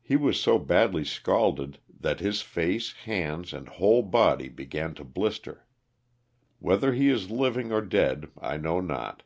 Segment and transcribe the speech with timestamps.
[0.00, 5.66] He was so badly scalded that his face, hands and whole body began to blister.
[6.60, 9.22] Whether he is living or dead I know not.